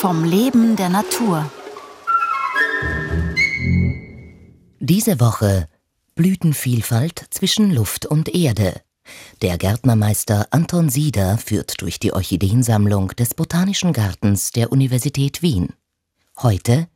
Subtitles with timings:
[0.00, 1.50] Vom Leben der Natur.
[4.80, 5.68] Diese Woche
[6.14, 8.80] Blütenvielfalt zwischen Luft und Erde.
[9.42, 15.74] Der Gärtnermeister Anton Sieder führt durch die Orchideensammlung des Botanischen Gartens der Universität Wien.
[16.40, 16.88] Heute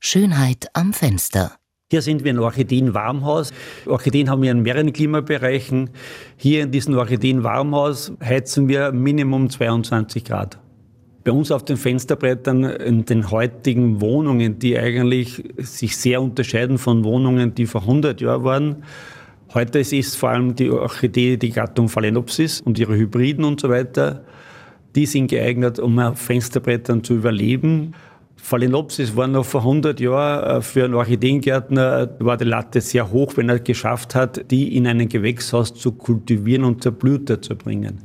[0.00, 1.58] Schönheit am Fenster.
[1.92, 3.52] Hier sind wir in Orchideen-Warmhaus.
[3.84, 5.90] Orchideen haben wir in mehreren Klimabereichen.
[6.38, 10.58] Hier in diesem Orchideen-Warmhaus heizen wir Minimum 22 Grad.
[11.22, 17.04] Bei uns auf den Fensterbrettern in den heutigen Wohnungen, die eigentlich sich sehr unterscheiden von
[17.04, 18.76] Wohnungen, die vor 100 Jahren waren.
[19.52, 23.68] Heute ist es vor allem die Orchidee, die Gattung Phalaenopsis und ihre Hybriden und so
[23.68, 24.24] weiter.
[24.94, 27.92] Die sind geeignet, um auf Fensterbrettern zu überleben.
[28.44, 33.36] Phalaenopsis war noch vor 100 Jahren äh, für einen Orchideengärtner war die Latte sehr hoch,
[33.36, 38.02] wenn er geschafft hat, die in einem Gewächshaus zu kultivieren und zur Blüte zu bringen.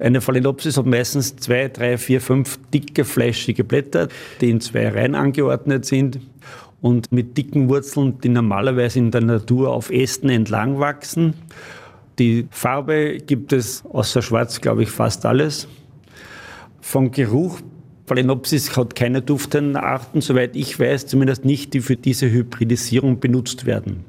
[0.00, 4.08] Eine Phalaenopsis hat meistens zwei, drei, vier, fünf dicke, fleischige Blätter,
[4.40, 6.18] die in zwei Reihen angeordnet sind
[6.80, 11.34] und mit dicken Wurzeln, die normalerweise in der Natur auf Ästen entlang wachsen.
[12.18, 15.68] Die Farbe gibt es außer Schwarz, glaube ich, fast alles.
[16.80, 17.60] Vom Geruch
[18.06, 23.66] Phalaenopsis hat keine duftenden Arten, soweit ich weiß, zumindest nicht, die für diese Hybridisierung benutzt
[23.66, 24.04] werden.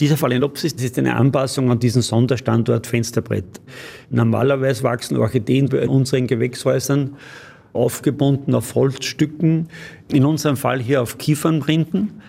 [0.00, 3.60] Dieser Phalaenopsis ist eine Anpassung an diesen Sonderstandort Fensterbrett.
[4.10, 7.16] Normalerweise wachsen Orchideen bei unseren Gewächshäusern
[7.72, 9.68] aufgebunden auf Holzstücken,
[10.10, 12.20] in unserem Fall hier auf Kiefernrinden.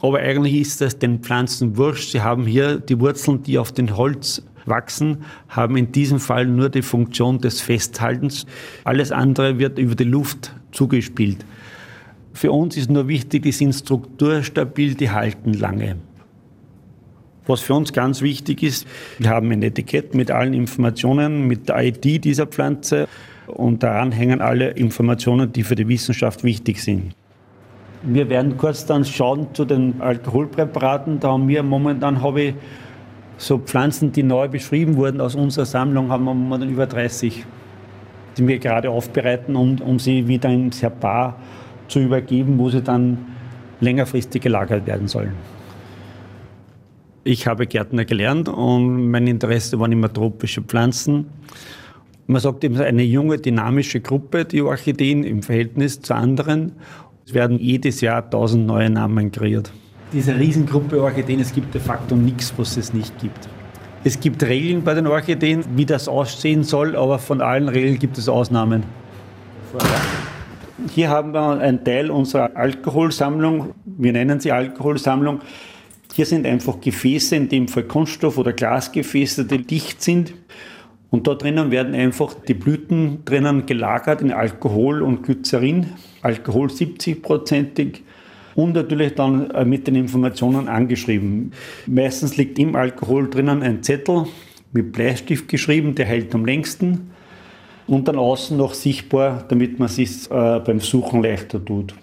[0.00, 2.10] Aber eigentlich ist das den Pflanzen wurscht.
[2.10, 6.68] Sie haben hier die Wurzeln, die auf dem Holz wachsen, haben in diesem Fall nur
[6.68, 8.46] die Funktion des Festhaltens.
[8.84, 11.44] Alles andere wird über die Luft zugespielt.
[12.32, 15.96] Für uns ist nur wichtig, die sind strukturstabil, die halten lange.
[17.46, 18.86] Was für uns ganz wichtig ist,
[19.18, 23.06] wir haben ein Etikett mit allen Informationen, mit der ID dieser Pflanze
[23.46, 27.14] und daran hängen alle Informationen, die für die Wissenschaft wichtig sind.
[28.02, 31.20] Wir werden kurz dann schauen zu den Alkoholpräparaten.
[31.20, 32.54] Da haben wir momentan habe ich
[33.38, 37.44] so Pflanzen, die neu beschrieben wurden aus unserer Sammlung, haben wir momentan über 30,
[38.36, 41.38] die wir gerade aufbereiten, um, um sie wieder ins Herbar
[41.88, 43.18] zu übergeben, wo sie dann
[43.80, 45.34] längerfristig gelagert werden sollen.
[47.24, 51.26] Ich habe Gärtner gelernt und mein Interesse waren immer tropische Pflanzen.
[52.28, 56.72] Man sagt eben eine junge, dynamische Gruppe, die Orchideen im Verhältnis zu anderen.
[57.26, 59.72] Es werden jedes Jahr tausend neue Namen kreiert.
[60.16, 63.50] Diese Riesengruppe Orchideen, es gibt de facto nichts, was es nicht gibt.
[64.02, 68.16] Es gibt Regeln bei den Orchideen, wie das aussehen soll, aber von allen Regeln gibt
[68.16, 68.84] es Ausnahmen.
[70.94, 73.74] Hier haben wir einen Teil unserer Alkoholsammlung.
[73.84, 75.42] Wir nennen sie Alkoholsammlung.
[76.14, 80.32] Hier sind einfach Gefäße, in dem Fall Kunststoff- oder Glasgefäße, die dicht sind.
[81.10, 85.88] Und da drinnen werden einfach die Blüten drinnen gelagert in Alkohol und Glycerin,
[86.22, 87.98] Alkohol 70-prozentig
[88.56, 91.52] und natürlich dann äh, mit den Informationen angeschrieben.
[91.86, 94.26] Meistens liegt im Alkohol drinnen ein Zettel
[94.72, 97.10] mit Bleistift geschrieben, der hält am längsten
[97.86, 101.94] und dann außen noch sichtbar, damit man es äh, beim Suchen leichter tut.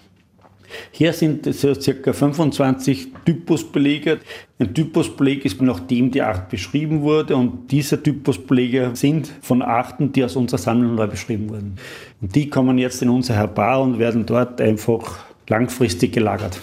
[0.90, 4.18] Hier sind so circa 25 Typusbelege.
[4.58, 10.24] Ein Typusbeleg ist nachdem die Art beschrieben wurde und diese Typusbelege sind von Arten, die
[10.24, 11.76] aus unserer Sammlung neu beschrieben wurden.
[12.20, 16.60] Und die kommen jetzt in unser Herbar und werden dort einfach langfristig gelagert.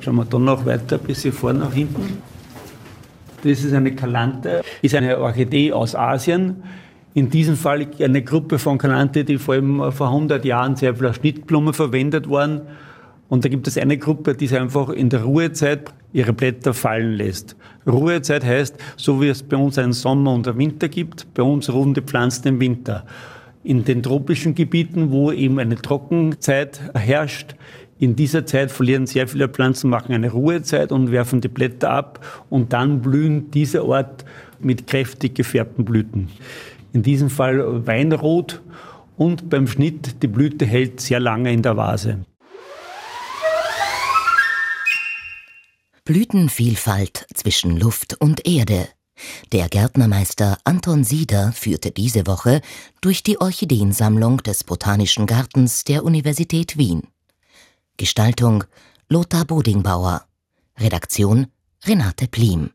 [0.00, 2.22] Schauen wir dann noch weiter, ein bisschen vorne nach hinten.
[3.42, 6.62] Das ist eine Kalante, ist eine Orchidee aus Asien
[7.14, 11.06] in diesem Fall eine Gruppe von Kanante, die vor allem vor 100 Jahren sehr viel
[11.06, 12.62] als Schnittblume verwendet waren.
[13.28, 17.14] Und da gibt es eine Gruppe, die sich einfach in der Ruhezeit ihre Blätter fallen
[17.14, 17.56] lässt.
[17.86, 21.72] Ruhezeit heißt, so wie es bei uns einen Sommer und einen Winter gibt, bei uns
[21.72, 23.04] ruhen die Pflanzen im Winter.
[23.62, 27.54] In den tropischen Gebieten, wo eben eine Trockenzeit herrscht,
[27.98, 32.44] in dieser Zeit verlieren sehr viele Pflanzen, machen eine Ruhezeit und werfen die Blätter ab
[32.48, 34.24] und dann blühen diese Ort
[34.58, 36.28] mit kräftig gefärbten Blüten
[36.92, 38.60] in diesem Fall Weinrot
[39.16, 42.24] und beim Schnitt die Blüte hält sehr lange in der Vase.
[46.04, 48.88] Blütenvielfalt zwischen Luft und Erde.
[49.52, 52.60] Der Gärtnermeister Anton Sieder führte diese Woche
[53.00, 57.08] durch die Orchideensammlung des Botanischen Gartens der Universität Wien.
[57.96, 58.64] Gestaltung
[59.08, 60.24] Lothar Bodingbauer.
[60.78, 61.48] Redaktion
[61.84, 62.70] Renate Plim